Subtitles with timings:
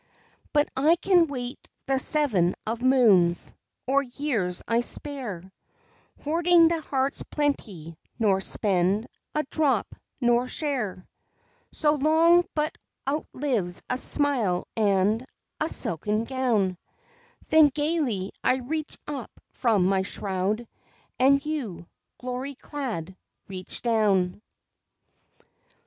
[0.51, 3.53] But I can wait the seven of moons,
[3.85, 5.43] Or years I spare,
[6.23, 11.07] Hoarding the heart's plenty, nor spend A drop, nor share
[11.71, 12.75] So long but
[13.07, 15.23] outlives a smile and
[15.59, 16.79] A silken gown;
[17.51, 20.67] Then gaily I reach up from my shroud,
[21.19, 21.85] And you,
[22.19, 23.15] glory clad,
[23.47, 24.41] reach down.